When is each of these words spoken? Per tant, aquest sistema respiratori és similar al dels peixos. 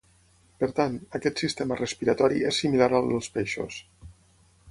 Per 0.61 0.67
tant, 0.79 0.95
aquest 1.19 1.41
sistema 1.43 1.77
respiratori 1.81 2.41
és 2.53 2.61
similar 2.63 2.89
al 3.01 3.13
dels 3.13 3.31
peixos. 3.39 3.81